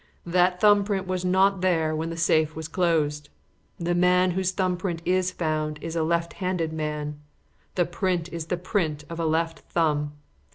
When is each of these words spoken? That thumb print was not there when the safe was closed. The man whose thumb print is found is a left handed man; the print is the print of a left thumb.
That 0.25 0.59
thumb 0.59 0.83
print 0.83 1.05
was 1.05 1.23
not 1.23 1.61
there 1.61 1.95
when 1.95 2.09
the 2.09 2.17
safe 2.17 2.55
was 2.55 2.67
closed. 2.67 3.29
The 3.77 3.93
man 3.93 4.31
whose 4.31 4.49
thumb 4.51 4.75
print 4.75 4.99
is 5.05 5.29
found 5.29 5.77
is 5.79 5.95
a 5.95 6.01
left 6.01 6.33
handed 6.33 6.73
man; 6.73 7.19
the 7.75 7.85
print 7.85 8.27
is 8.33 8.47
the 8.47 8.57
print 8.57 9.03
of 9.11 9.19
a 9.19 9.27
left 9.27 9.59
thumb. 9.59 10.13